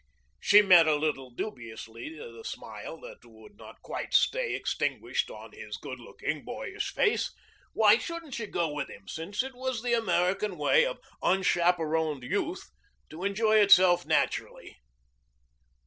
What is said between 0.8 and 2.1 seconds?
a little dubiously